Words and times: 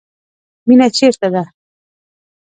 مینه 0.67 0.87
چیرته 0.95 1.27
ده؟ 1.33 1.43